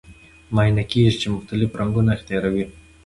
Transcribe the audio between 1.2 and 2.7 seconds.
چې مختلف رنګونه اختیاروي.